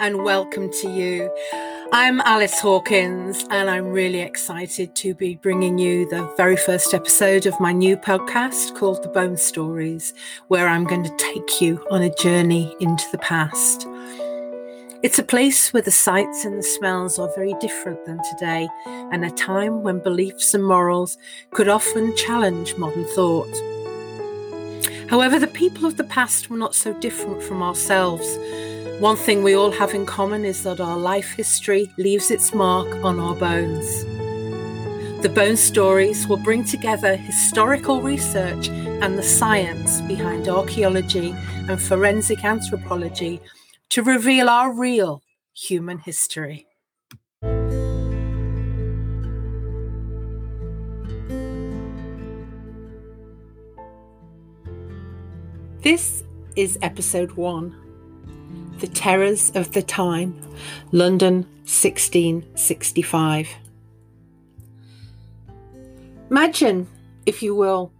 [0.00, 1.30] And welcome to you.
[1.92, 7.44] I'm Alice Hawkins and I'm really excited to be bringing you the very first episode
[7.44, 10.14] of my new podcast called The Bone Stories,
[10.48, 13.86] where I'm going to take you on a journey into the past.
[15.02, 19.22] It's a place where the sights and the smells are very different than today, and
[19.22, 21.18] a time when beliefs and morals
[21.50, 23.54] could often challenge modern thought.
[25.10, 28.38] However, the people of the past were not so different from ourselves.
[29.00, 32.86] One thing we all have in common is that our life history leaves its mark
[33.02, 34.04] on our bones.
[35.22, 41.34] The Bone Stories will bring together historical research and the science behind archaeology
[41.66, 43.40] and forensic anthropology
[43.88, 45.22] to reveal our real
[45.54, 46.66] human history.
[55.82, 56.22] This
[56.54, 57.79] is episode one
[58.80, 60.40] the Terrors of the Time,
[60.90, 63.48] London 1665.
[66.30, 66.88] Imagine,
[67.26, 67.92] if you will,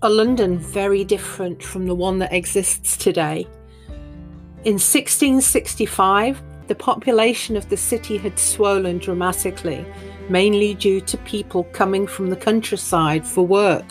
[0.00, 3.46] a London very different from the one that exists today.
[4.64, 9.84] In 1665, the population of the city had swollen dramatically,
[10.30, 13.84] mainly due to people coming from the countryside for work.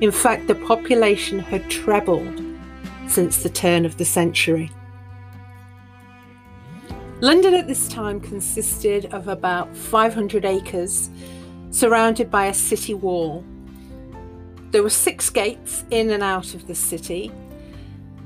[0.00, 2.42] In fact, the population had trebled
[3.06, 4.72] since the turn of the century.
[7.20, 11.10] London at this time consisted of about 500 acres
[11.70, 13.44] surrounded by a city wall.
[14.70, 17.32] There were six gates in and out of the city.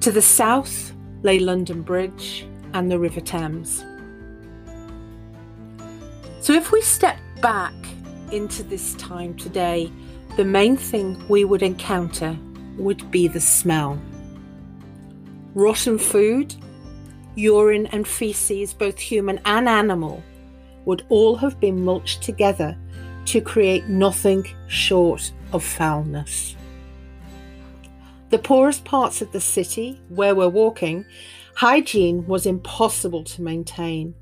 [0.00, 0.92] To the south
[1.22, 3.82] lay London Bridge and the River Thames.
[6.40, 7.72] So, if we step back
[8.30, 9.90] into this time today,
[10.36, 12.36] the main thing we would encounter
[12.76, 13.98] would be the smell.
[15.54, 16.54] Rotten food
[17.34, 20.22] urine and feces, both human and animal,
[20.84, 22.76] would all have been mulched together
[23.26, 26.56] to create nothing short of foulness.
[28.30, 31.04] The poorest parts of the city, where we're walking,
[31.54, 34.14] hygiene was impossible to maintain.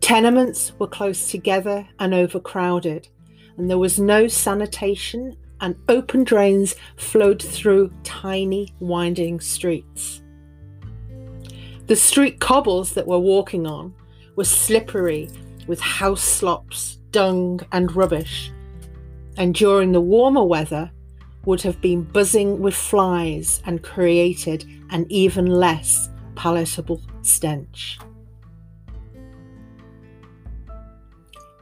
[0.00, 3.08] Tenements were close together and overcrowded,
[3.56, 10.22] and there was no sanitation, and open drains flowed through tiny, winding streets.
[11.86, 13.94] The street cobbles that we're walking on
[14.34, 15.30] were slippery
[15.68, 18.50] with house slops, dung, and rubbish,
[19.36, 20.90] and during the warmer weather
[21.44, 28.00] would have been buzzing with flies and created an even less palatable stench.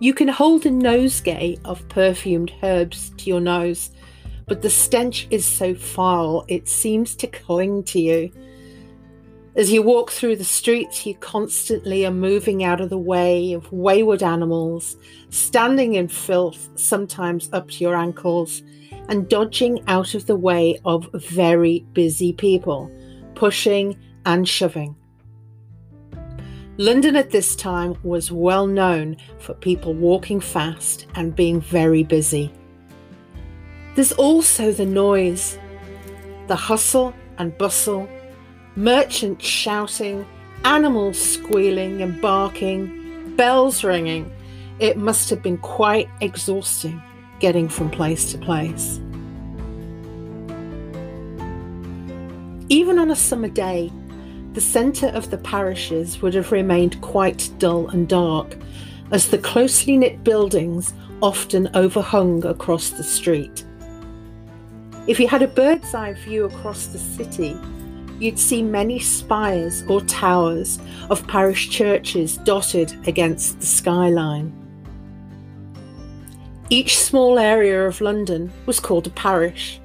[0.01, 3.91] You can hold a nosegay of perfumed herbs to your nose,
[4.47, 8.33] but the stench is so foul it seems to cling to you
[9.57, 13.71] as you walk through the streets, you constantly are moving out of the way of
[13.73, 14.97] wayward animals,
[15.31, 18.65] standing in filth, sometimes up to your ankles,
[19.09, 22.91] and dodging out of the way of very busy people,
[23.37, 24.97] pushing and shoving.
[26.77, 32.53] London at this time was well known for people walking fast and being very busy.
[33.95, 35.57] There's also the noise,
[36.49, 38.09] the hustle and bustle
[38.77, 40.27] merchants shouting,
[40.65, 44.31] animals squealing and barking, bells ringing.
[44.81, 47.03] It must have been quite exhausting
[47.41, 49.01] getting from place to place.
[52.69, 53.93] Even on a summer day,
[54.55, 58.57] the centre of the parishes would have remained quite dull and dark,
[59.11, 63.65] as the closely knit buildings often overhung across the street.
[65.07, 67.57] If you had a bird's eye view across the city,
[68.19, 70.79] you'd see many spires or towers
[71.11, 74.53] of parish churches dotted against the skyline.
[76.71, 79.81] Each small area of London was called a parish,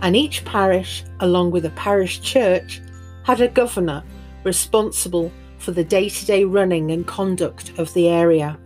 [0.00, 2.80] and each parish, along with a parish church,
[3.24, 4.04] had a governor
[4.44, 8.58] responsible for the day to day running and conduct of the area.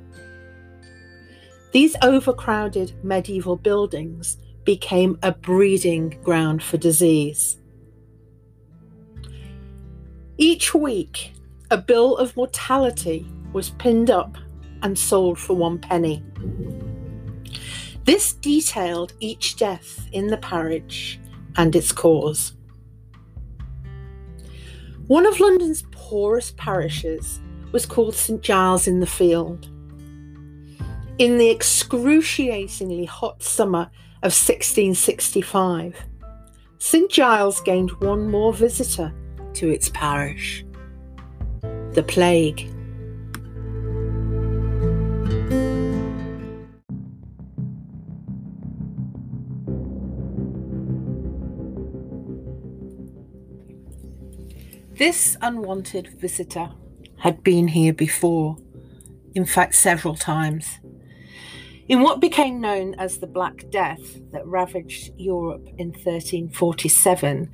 [1.73, 7.58] These overcrowded medieval buildings became a breeding ground for disease.
[10.41, 11.33] Each week,
[11.69, 14.39] a bill of mortality was pinned up
[14.83, 16.23] and sold for one penny.
[18.05, 21.19] This detailed each death in the parish
[21.57, 22.53] and its cause.
[25.09, 27.41] One of London's poorest parishes
[27.73, 29.69] was called St Giles in the Field.
[31.19, 33.91] In the excruciatingly hot summer
[34.23, 35.97] of 1665,
[36.79, 39.13] St Giles gained one more visitor
[39.55, 40.65] to its parish
[41.93, 42.71] the plague.
[54.99, 56.71] This unwanted visitor
[57.19, 58.57] had been here before,
[59.35, 60.81] in fact, several times.
[61.89, 67.51] In what became known as the Black Death that ravaged Europe in 1347,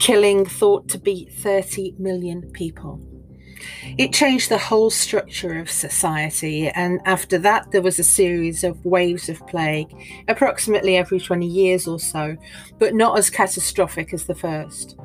[0.00, 3.00] killing thought to be 30 million people.
[3.98, 8.82] It changed the whole structure of society, and after that, there was a series of
[8.84, 9.92] waves of plague,
[10.28, 12.36] approximately every 20 years or so,
[12.78, 14.96] but not as catastrophic as the first.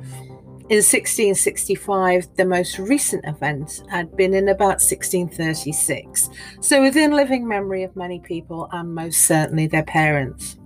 [0.68, 7.82] In 1665, the most recent event had been in about 1636, so within living memory
[7.82, 10.56] of many people and most certainly their parents.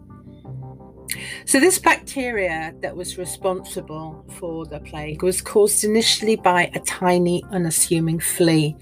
[1.50, 7.42] So, this bacteria that was responsible for the plague was caused initially by a tiny,
[7.50, 8.76] unassuming flea,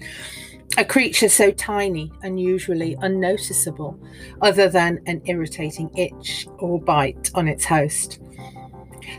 [0.77, 3.99] a creature so tiny and usually unnoticeable,
[4.43, 8.19] other than an irritating itch or bite on its host.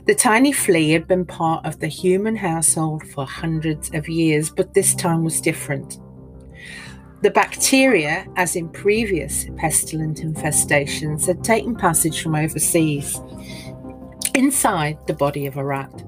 [0.06, 4.75] The tiny flea had been part of the human household for hundreds of years, but
[4.75, 5.99] this time was different.
[7.22, 13.20] The bacteria, as in previous pestilent infestations, had taken passage from overseas
[14.34, 16.02] inside the body of a rat.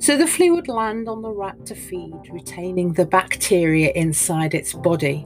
[0.00, 4.72] So the flea would land on the rat to feed, retaining the bacteria inside its
[4.72, 5.24] body.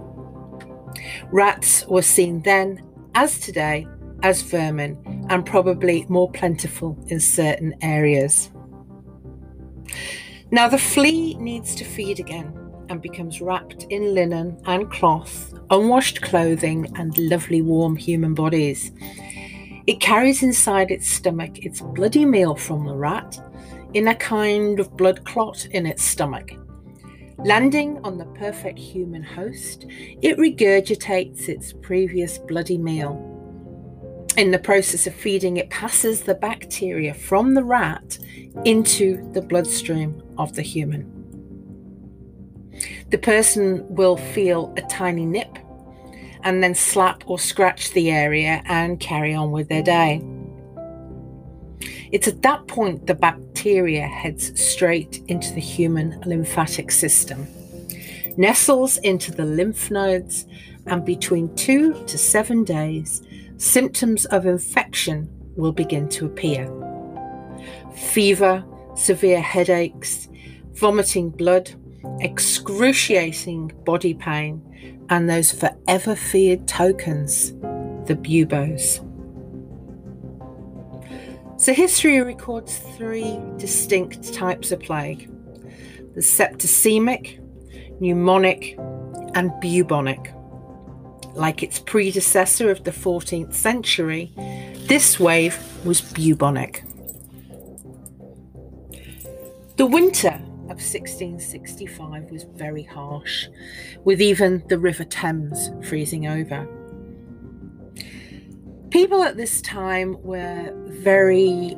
[1.32, 2.82] Rats were seen then,
[3.14, 3.86] as today,
[4.22, 4.98] as vermin
[5.30, 8.50] and probably more plentiful in certain areas.
[10.50, 16.22] Now, the flea needs to feed again and becomes wrapped in linen and cloth, unwashed
[16.22, 18.92] clothing, and lovely warm human bodies.
[19.86, 23.38] It carries inside its stomach its bloody meal from the rat
[23.94, 26.52] in a kind of blood clot in its stomach.
[27.38, 29.86] Landing on the perfect human host,
[30.22, 33.36] it regurgitates its previous bloody meal
[34.36, 38.18] in the process of feeding, it passes the bacteria from the rat
[38.66, 41.15] into the bloodstream of the human.
[43.10, 45.58] The person will feel a tiny nip
[46.42, 50.22] and then slap or scratch the area and carry on with their day.
[52.12, 57.46] It's at that point the bacteria heads straight into the human lymphatic system,
[58.36, 60.46] nestles into the lymph nodes,
[60.86, 63.22] and between two to seven days,
[63.56, 66.70] symptoms of infection will begin to appear
[67.96, 68.64] fever,
[68.94, 70.28] severe headaches,
[70.74, 71.70] vomiting blood,
[72.20, 74.62] excruciating body pain,
[75.08, 77.52] and those forever feared tokens,
[78.06, 79.00] the buboes.
[81.58, 85.30] So, history records three distinct types of plague
[86.14, 87.38] the septicemic,
[88.00, 88.78] pneumonic,
[89.36, 90.32] and bubonic
[91.36, 94.32] like its predecessor of the 14th century,
[94.88, 96.82] this wave was bubonic.
[99.76, 103.48] The winter of 1665 was very harsh,
[104.04, 106.68] with even the River Thames freezing over.
[108.90, 111.76] People at this time were very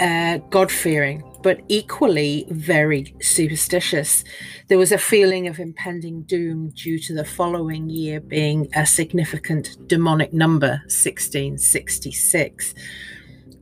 [0.00, 4.24] uh, God fearing but equally very superstitious.
[4.68, 9.76] There was a feeling of impending doom due to the following year being a significant
[9.86, 12.74] demonic number, 1666.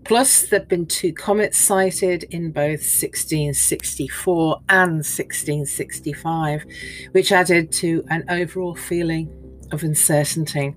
[0.05, 6.65] Plus, there'd been two comets sighted in both 1664 and 1665,
[7.13, 9.31] which added to an overall feeling
[9.71, 10.75] of uncertainty.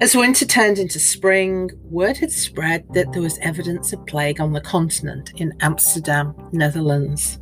[0.00, 4.52] As winter turned into spring, word had spread that there was evidence of plague on
[4.52, 7.38] the continent in Amsterdam, Netherlands.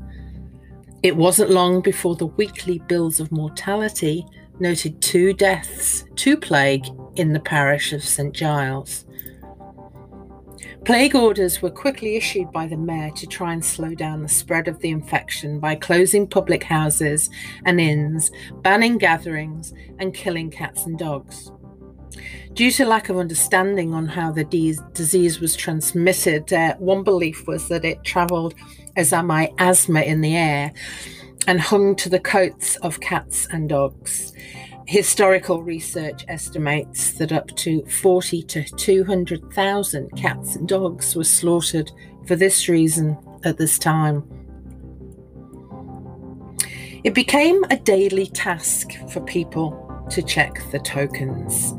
[1.02, 4.26] It wasn't long before the weekly bills of mortality
[4.58, 6.84] noted two deaths to plague
[7.16, 9.06] in the parish of St Giles.
[10.84, 14.66] Plague orders were quickly issued by the mayor to try and slow down the spread
[14.66, 17.28] of the infection by closing public houses
[17.66, 18.30] and inns,
[18.62, 21.52] banning gatherings, and killing cats and dogs.
[22.54, 27.46] Due to lack of understanding on how the de- disease was transmitted, uh, one belief
[27.46, 28.54] was that it travelled
[28.96, 30.72] as miasma in the air
[31.46, 34.32] and hung to the coats of cats and dogs.
[34.90, 41.92] Historical research estimates that up to 40 to 200,000 cats and dogs were slaughtered
[42.26, 44.24] for this reason at this time.
[47.04, 49.70] It became a daily task for people
[50.10, 51.72] to check the tokens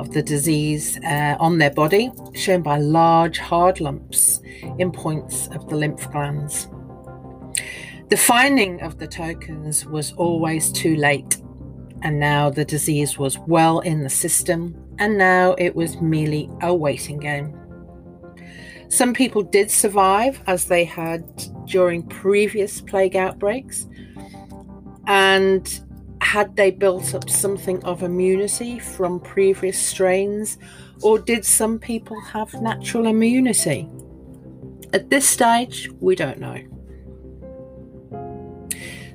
[0.00, 4.40] of the disease uh, on their body, shown by large hard lumps
[4.80, 6.66] in points of the lymph glands.
[8.08, 11.40] The finding of the tokens was always too late,
[12.02, 16.74] and now the disease was well in the system, and now it was merely a
[16.74, 17.54] waiting game.
[18.88, 21.24] Some people did survive, as they had
[21.66, 23.86] during previous plague outbreaks,
[25.06, 25.80] and
[26.20, 30.58] had they built up something of immunity from previous strains,
[31.02, 33.88] or did some people have natural immunity?
[34.92, 36.58] At this stage, we don't know.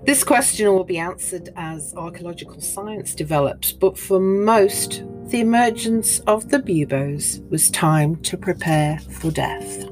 [0.03, 6.49] This question will be answered as archaeological science develops, but for most, the emergence of
[6.49, 9.85] the buboes was time to prepare for death.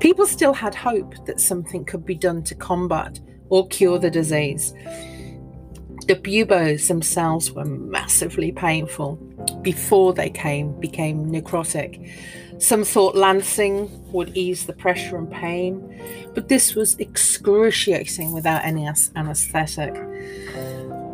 [0.00, 4.74] People still had hope that something could be done to combat or cure the disease.
[6.08, 9.16] The buboes themselves were massively painful
[9.62, 12.10] before they came became necrotic,
[12.60, 16.02] some thought lancing would ease the pressure and pain,
[16.34, 18.86] but this was excruciating without any
[19.16, 19.94] anesthetic.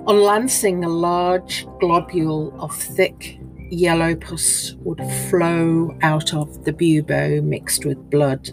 [0.07, 3.39] On lancing, a large globule of thick
[3.71, 5.01] yellow pus would
[5.31, 8.51] flow out of the bubo mixed with blood.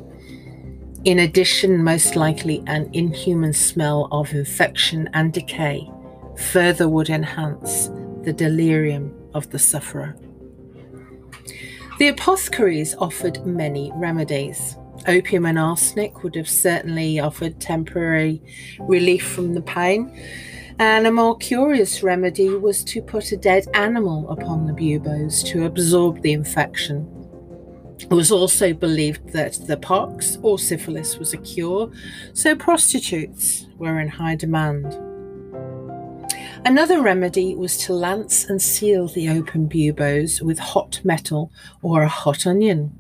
[1.04, 5.90] In addition, most likely an inhuman smell of infection and decay
[6.38, 7.90] further would enhance
[8.24, 10.16] the delirium of the sufferer.
[12.00, 14.78] The apothecaries offered many remedies.
[15.08, 18.42] Opium and arsenic would have certainly offered temporary
[18.80, 20.12] relief from the pain,
[20.80, 25.66] and a more curious remedy was to put a dead animal upon the buboes to
[25.66, 27.08] absorb the infection.
[28.00, 31.92] It was also believed that the pox or syphilis was a cure,
[32.34, 34.98] so prostitutes were in high demand.
[36.66, 41.52] Another remedy was to lance and seal the open buboes with hot metal
[41.82, 42.94] or a hot onion.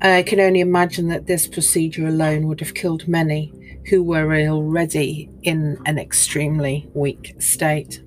[0.00, 3.52] I can only imagine that this procedure alone would have killed many
[3.88, 8.00] who were already in an extremely weak state.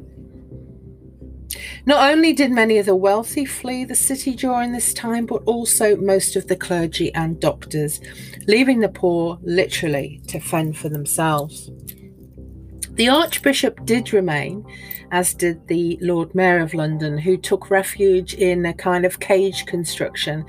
[1.86, 5.98] Not only did many of the wealthy flee the city during this time, but also
[5.98, 8.00] most of the clergy and doctors,
[8.48, 11.69] leaving the poor literally to fend for themselves.
[12.96, 14.66] The Archbishop did remain,
[15.12, 19.66] as did the Lord Mayor of London, who took refuge in a kind of cage
[19.66, 20.46] construction,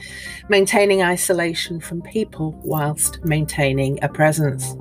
[0.49, 4.77] maintaining isolation from people whilst maintaining a presence.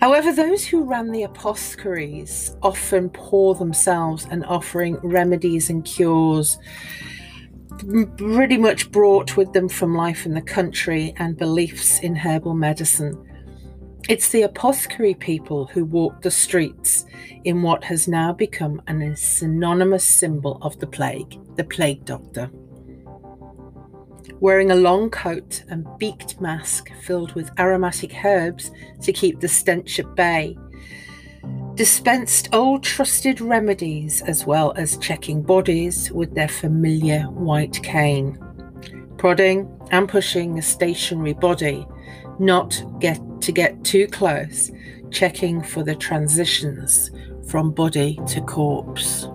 [0.00, 6.58] However, those who ran the apothecaries often poor themselves and offering remedies and cures
[8.18, 13.25] pretty much brought with them from life in the country and beliefs in herbal medicine.
[14.08, 17.04] It's the apothecary people who walk the streets
[17.42, 22.48] in what has now become a synonymous symbol of the plague, the plague doctor.
[24.38, 28.70] Wearing a long coat and beaked mask filled with aromatic herbs
[29.02, 30.56] to keep the stench at bay,
[31.74, 38.38] dispensed old trusted remedies as well as checking bodies with their familiar white cane,
[39.18, 41.84] prodding and pushing a stationary body
[42.38, 44.70] not get to get too close,
[45.10, 47.10] checking for the transitions
[47.48, 49.28] from body to corpse.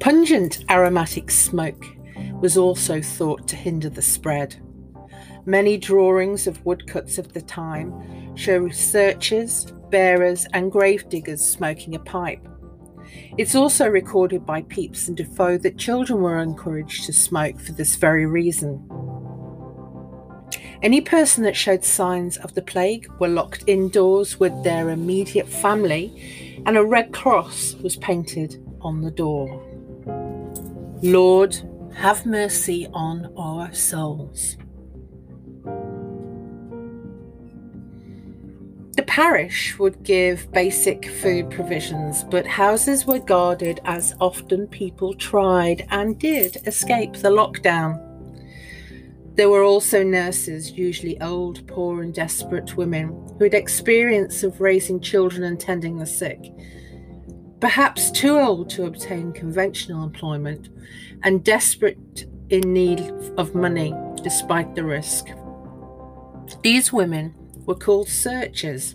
[0.00, 1.84] Pungent aromatic smoke
[2.40, 4.56] was also thought to hinder the spread.
[5.46, 11.98] Many drawings of woodcuts of the time show researchers, bearers, and grave diggers smoking a
[11.98, 12.46] pipe.
[13.38, 17.96] It's also recorded by Pepys and Defoe that children were encouraged to smoke for this
[17.96, 18.86] very reason.
[20.82, 26.62] Any person that showed signs of the plague were locked indoors with their immediate family,
[26.66, 29.62] and a red cross was painted on the door.
[31.02, 31.56] Lord,
[31.94, 34.56] have mercy on our souls.
[38.96, 45.86] The parish would give basic food provisions, but houses were guarded as often people tried
[45.90, 48.05] and did escape the lockdown.
[49.36, 54.98] There were also nurses, usually old, poor, and desperate women, who had experience of raising
[54.98, 56.40] children and tending the sick.
[57.60, 60.70] Perhaps too old to obtain conventional employment
[61.22, 63.00] and desperate in need
[63.36, 65.28] of money despite the risk.
[66.62, 67.34] These women
[67.66, 68.94] were called searchers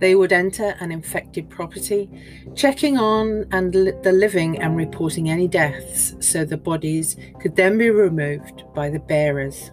[0.00, 2.10] they would enter an infected property,
[2.56, 7.78] checking on and li- the living and reporting any deaths so the bodies could then
[7.78, 9.70] be removed by the bearers.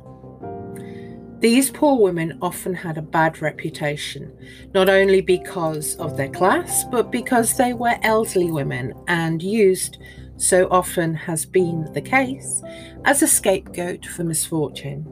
[1.40, 4.36] These poor women often had a bad reputation,
[4.74, 10.00] not only because of their class, but because they were elderly women and used,
[10.38, 12.64] so often has been the case,
[13.06, 15.06] as a scapegoat for misfortune.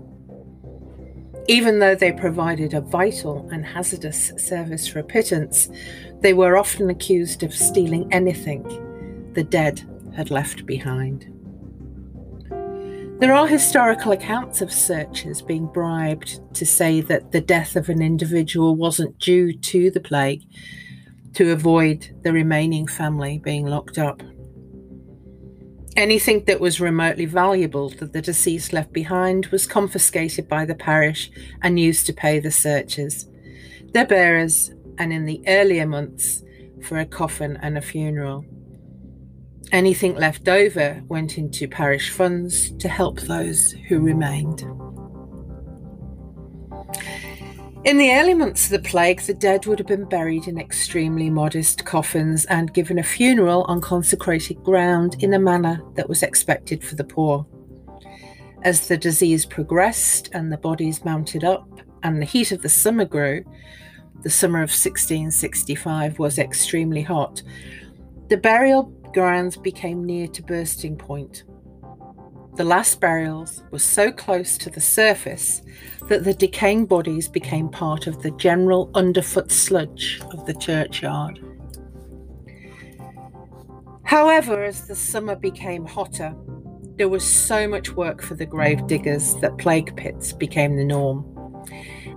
[1.48, 5.70] Even though they provided a vital and hazardous service for a pittance,
[6.22, 8.64] they were often accused of stealing anything
[9.34, 9.84] the dead
[10.16, 11.32] had left behind.
[13.20, 18.02] There are historical accounts of searchers being bribed to say that the death of an
[18.02, 20.44] individual wasn't due to the plague
[21.36, 24.22] to avoid the remaining family being locked up.
[25.96, 31.32] Anything that was remotely valuable that the deceased left behind was confiscated by the parish
[31.62, 33.28] and used to pay the searchers,
[33.94, 36.44] their bearers, and in the earlier months
[36.82, 38.46] for a coffin and a funeral.
[39.72, 44.66] Anything left over went into parish funds to help those who remained.
[47.86, 51.30] In the early months of the plague, the dead would have been buried in extremely
[51.30, 56.84] modest coffins and given a funeral on consecrated ground in a manner that was expected
[56.84, 57.46] for the poor.
[58.64, 63.06] As the disease progressed and the bodies mounted up and the heat of the summer
[63.06, 63.46] grew,
[64.24, 67.44] the summer of 1665 was extremely hot,
[68.30, 71.44] the burial grounds became near to bursting point.
[72.56, 75.62] The last burials were so close to the surface
[76.08, 81.44] that the decaying bodies became part of the general underfoot sludge of the churchyard.
[84.04, 86.34] However, as the summer became hotter,
[86.96, 91.26] there was so much work for the grave diggers that plague pits became the norm,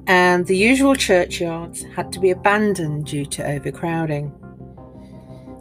[0.06, 4.32] and the usual churchyards had to be abandoned due to overcrowding.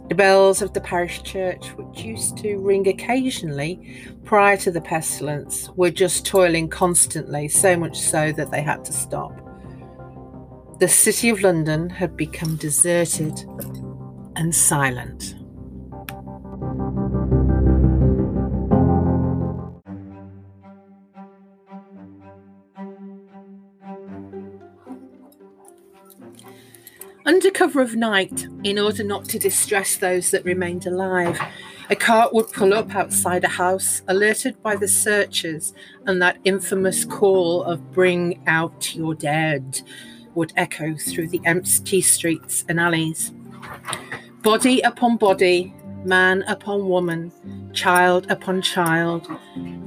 [0.08, 5.68] The bells of the parish church, which used to ring occasionally prior to the pestilence,
[5.76, 9.38] were just toiling constantly, so much so that they had to stop.
[10.80, 13.44] The city of London had become deserted
[14.36, 15.34] and silent.
[27.28, 31.38] Under cover of night, in order not to distress those that remained alive,
[31.90, 35.74] a cart would pull up outside a house, alerted by the searchers,
[36.06, 39.82] and that infamous call of Bring out your dead
[40.34, 43.30] would echo through the empty streets and alleys.
[44.42, 45.74] Body upon body,
[46.06, 47.30] man upon woman,
[47.74, 49.28] child upon child,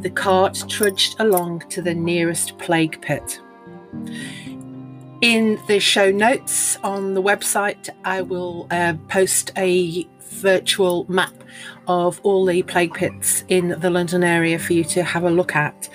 [0.02, 3.42] the cart trudged along to the nearest plague pit.
[5.22, 11.36] In the show notes on the website, I will uh, post a virtual map
[11.88, 15.56] of all the plague pits in the London area for you to have a look
[15.56, 15.90] at.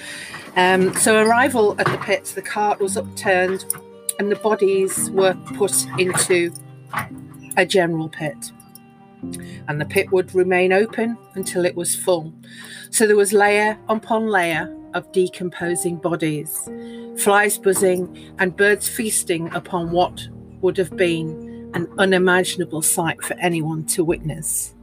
[0.54, 3.64] Um, so, arrival at the pits, the cart was upturned
[4.20, 6.52] and the bodies were put into
[7.56, 8.52] a general pit.
[9.66, 12.32] And the pit would remain open until it was full.
[12.90, 16.68] So, there was layer upon layer of decomposing bodies,
[17.18, 20.26] flies buzzing, and birds feasting upon what
[20.62, 24.74] would have been an unimaginable sight for anyone to witness.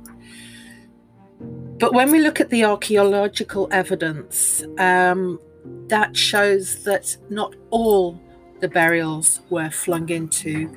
[1.79, 5.39] But when we look at the archaeological evidence, um,
[5.87, 8.21] that shows that not all
[8.59, 10.71] the burials were flung into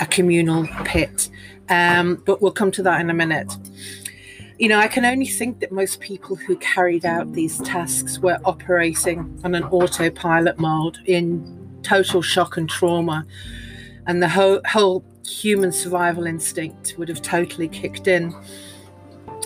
[0.00, 1.30] a communal pit.
[1.68, 3.56] Um, but we'll come to that in a minute.
[4.58, 8.38] You know, I can only think that most people who carried out these tasks were
[8.44, 13.26] operating on an autopilot mode in total shock and trauma,
[14.06, 18.34] and the whole, whole human survival instinct would have totally kicked in.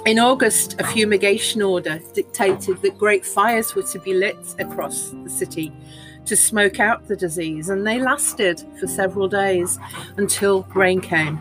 [0.05, 5.31] In August, a fumigation order dictated that great fires were to be lit across the
[5.31, 5.73] city
[6.27, 9.79] to smoke out the disease, and they lasted for several days
[10.17, 11.41] until rain came.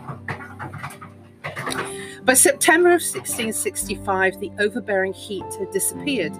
[2.26, 6.32] By September of 1665, the overbearing heat had disappeared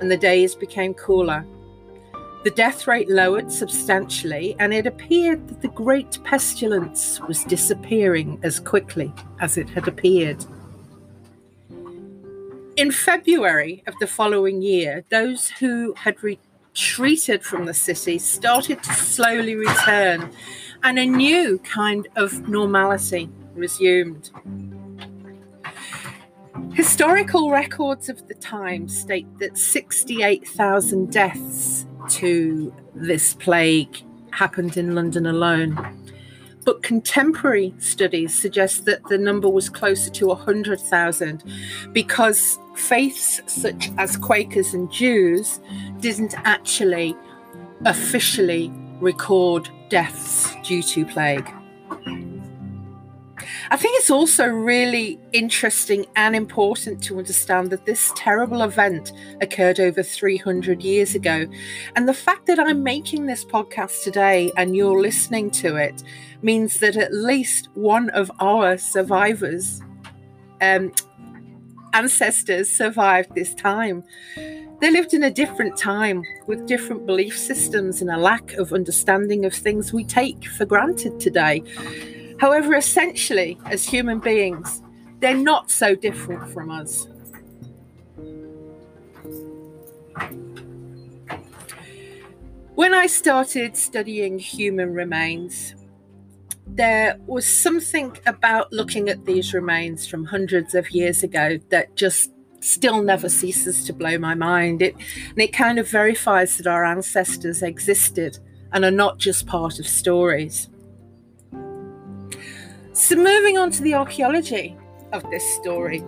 [0.00, 1.44] and the days became cooler.
[2.44, 8.58] The death rate lowered substantially, and it appeared that the great pestilence was disappearing as
[8.58, 10.42] quickly as it had appeared.
[12.76, 18.94] In February of the following year, those who had retreated from the city started to
[18.94, 20.30] slowly return,
[20.82, 24.30] and a new kind of normality resumed.
[26.78, 35.26] Historical records of the time state that 68,000 deaths to this plague happened in London
[35.26, 35.76] alone.
[36.64, 41.42] But contemporary studies suggest that the number was closer to 100,000
[41.92, 45.58] because faiths such as Quakers and Jews
[45.98, 47.16] didn't actually
[47.86, 51.52] officially record deaths due to plague.
[53.70, 59.78] I think it's also really interesting and important to understand that this terrible event occurred
[59.78, 61.46] over 300 years ago.
[61.94, 66.02] And the fact that I'm making this podcast today and you're listening to it
[66.40, 69.82] means that at least one of our survivors,
[70.62, 70.90] um,
[71.92, 74.02] ancestors, survived this time.
[74.80, 79.44] They lived in a different time with different belief systems and a lack of understanding
[79.44, 81.62] of things we take for granted today.
[82.38, 84.82] However, essentially, as human beings,
[85.20, 87.08] they're not so different from us.
[92.74, 95.74] When I started studying human remains,
[96.68, 102.30] there was something about looking at these remains from hundreds of years ago that just
[102.60, 104.82] still never ceases to blow my mind.
[104.82, 104.94] It
[105.30, 108.38] and it kind of verifies that our ancestors existed
[108.72, 110.68] and are not just part of stories.
[112.98, 114.76] So, moving on to the archaeology
[115.12, 116.04] of this story.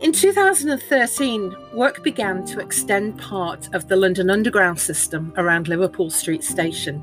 [0.00, 6.42] In 2013, work began to extend part of the London Underground system around Liverpool Street
[6.42, 7.02] Station.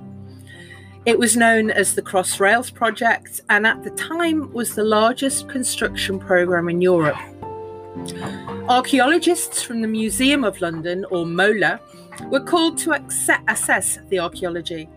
[1.06, 6.18] It was known as the Crossrails Project and at the time was the largest construction
[6.18, 7.20] programme in Europe.
[8.68, 11.80] Archaeologists from the Museum of London, or MOLA,
[12.32, 13.00] were called to
[13.48, 14.90] assess the archaeology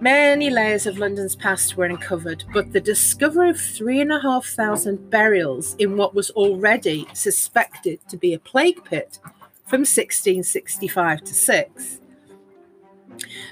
[0.00, 4.44] Many layers of London's past were uncovered, but the discovery of three and a half
[4.44, 9.18] thousand burials in what was already suspected to be a plague pit
[9.64, 12.00] from 1665 to 6.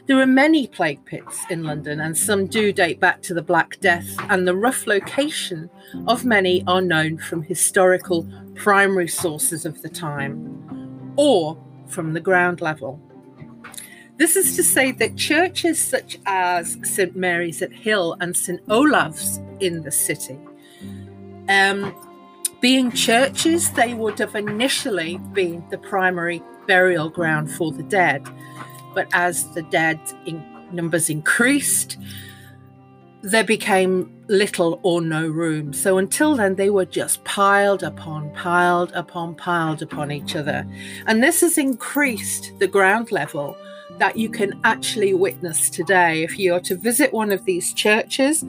[0.06, 3.80] There are many plague pits in London, and some do date back to the Black
[3.80, 5.70] Death, and the rough location
[6.06, 12.60] of many are known from historical primary sources of the time or from the ground
[12.60, 13.00] level.
[14.16, 19.40] This is to say that churches such as St Mary's at Hill and St Olave's
[19.58, 20.38] in the city,
[21.48, 21.92] um,
[22.60, 28.24] being churches, they would have initially been the primary burial ground for the dead.
[28.94, 31.98] But as the dead in numbers increased,
[33.22, 35.72] there became little or no room.
[35.72, 40.64] So until then, they were just piled upon, piled upon, piled upon each other.
[41.06, 43.56] And this has increased the ground level
[43.98, 46.22] that you can actually witness today.
[46.22, 48.44] If you are to visit one of these churches,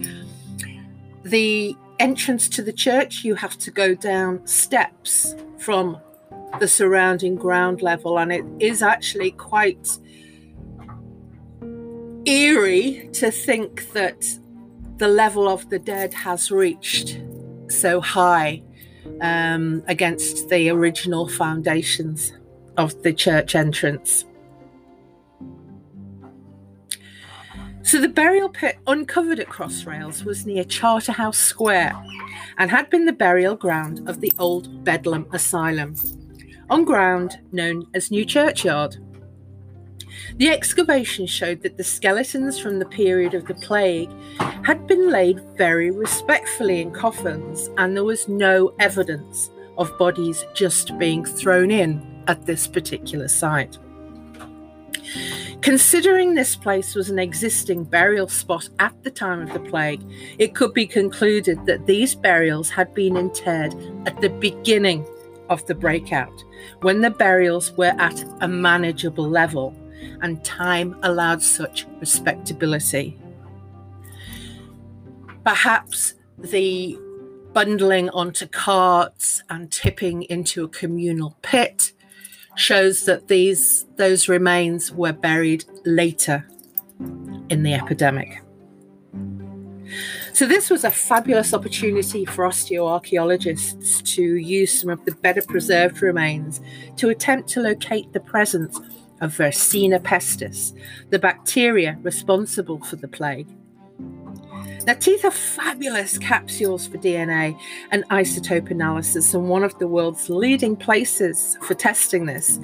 [1.23, 5.97] the entrance to the church, you have to go down steps from
[6.60, 9.97] the surrounding ground level, and it is actually quite
[12.25, 14.25] eerie to think that
[14.97, 17.19] the level of the dead has reached
[17.67, 18.63] so high
[19.21, 22.34] um, against the original foundations
[22.77, 24.25] of the church entrance.
[27.85, 31.93] So the burial pit uncovered at Crossrails was near Charterhouse Square
[32.57, 35.93] and had been the burial ground of the old Bedlam Asylum,
[36.71, 38.97] on ground known as New Churchyard.
[40.37, 44.09] The excavation showed that the skeletons from the period of the plague
[44.63, 50.97] had been laid very respectfully in coffins, and there was no evidence of bodies just
[50.97, 53.77] being thrown in at this particular site.
[55.65, 59.99] Considering this place was an existing burial spot at the time of the plague,
[60.38, 63.73] it could be concluded that these burials had been interred
[64.06, 65.04] at the beginning
[65.49, 66.43] of the breakout,
[66.82, 69.75] when the burials were at a manageable level
[70.21, 73.17] and time allowed such respectability.
[75.43, 76.95] Perhaps the
[77.54, 81.91] bundling onto carts and tipping into a communal pit
[82.55, 86.47] shows that these those remains were buried later
[87.49, 88.41] in the epidemic.
[90.33, 96.01] So this was a fabulous opportunity for osteoarchaeologists to use some of the better preserved
[96.01, 96.59] remains
[96.97, 98.77] to attempt to locate the presence
[99.21, 100.77] of Yersinia pestis,
[101.09, 103.47] the bacteria responsible for the plague.
[104.85, 110.29] Now, teeth are fabulous capsules for DNA and isotope analysis, and one of the world's
[110.29, 112.59] leading places for testing this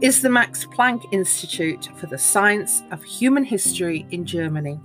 [0.00, 4.80] is the Max Planck Institute for the Science of Human History in Germany.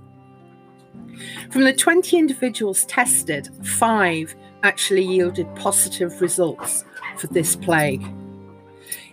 [1.50, 6.84] From the 20 individuals tested, five actually yielded positive results
[7.16, 8.04] for this plague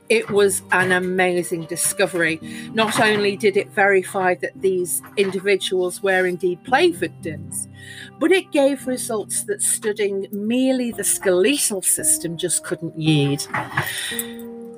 [0.10, 2.40] it was an amazing discovery.
[2.74, 7.68] Not only did it verify that these individuals were indeed plague victims,
[8.20, 13.48] but it gave results that studying merely the skeletal system just couldn't yield.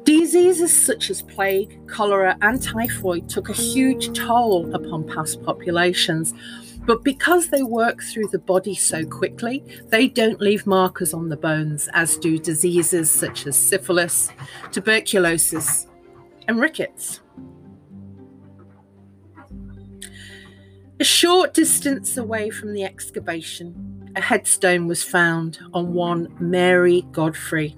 [0.03, 6.33] Diseases such as plague, cholera, and typhoid took a huge toll upon past populations,
[6.85, 11.37] But because they work through the body so quickly, they don't leave markers on the
[11.37, 14.29] bones, as do diseases such as syphilis,
[14.71, 15.87] tuberculosis,
[16.47, 17.21] and rickets.
[20.99, 27.77] A short distance away from the excavation, a headstone was found on one Mary Godfrey.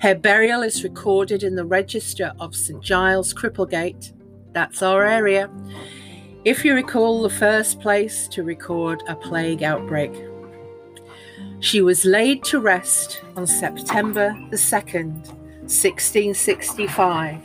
[0.00, 4.12] Her burial is recorded in the register of St Giles Cripplegate.
[4.52, 5.50] That's our area
[6.44, 10.12] if you recall, the first place to record a plague outbreak.
[11.60, 15.28] She was laid to rest on September the 2nd,
[15.62, 17.40] 1665,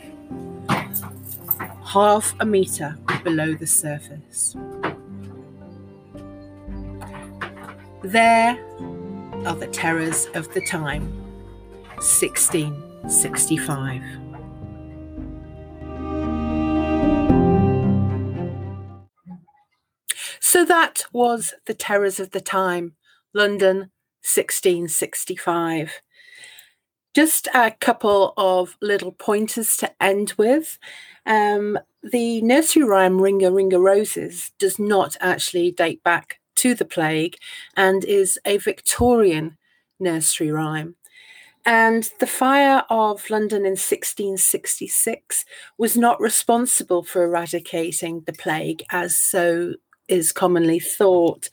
[1.82, 4.54] half a metre below the surface.
[8.02, 8.58] There
[9.46, 11.10] are the terrors of the time,
[11.96, 14.19] 1665.
[20.70, 22.94] That was The Terrors of the Time,
[23.34, 23.90] London,
[24.22, 26.00] 1665.
[27.12, 30.78] Just a couple of little pointers to end with.
[31.26, 37.34] Um, the nursery rhyme Ringa Ringa Roses does not actually date back to the plague
[37.76, 39.58] and is a Victorian
[39.98, 40.94] nursery rhyme.
[41.66, 45.44] And the fire of London in 1666
[45.76, 49.74] was not responsible for eradicating the plague, as so
[50.10, 51.48] is commonly thought.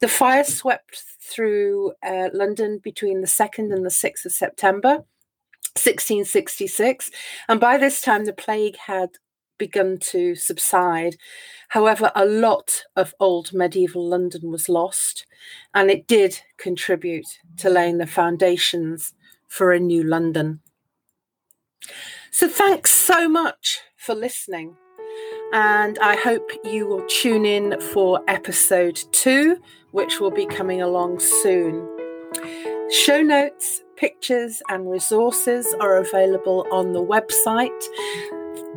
[0.00, 5.04] The fire swept through uh, London between the 2nd and the 6th of September,
[5.74, 7.10] 1666,
[7.48, 9.10] and by this time the plague had
[9.58, 11.16] begun to subside.
[11.68, 15.26] However, a lot of old medieval London was lost,
[15.74, 19.14] and it did contribute to laying the foundations
[19.48, 20.60] for a new London.
[22.30, 24.76] So, thanks so much for listening
[25.52, 29.58] and I hope you will tune in for episode two,
[29.92, 31.88] which will be coming along soon.
[32.90, 37.70] Show notes, pictures, and resources are available on the website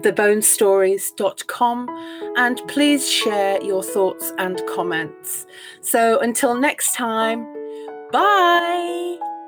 [0.01, 1.89] thebonestories.com
[2.38, 5.45] and please share your thoughts and comments.
[5.82, 7.45] So until next time,
[8.12, 9.38] bye.